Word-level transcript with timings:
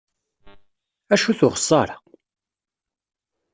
Acu-t 1.13 1.41
uxessar-a? 1.47 1.97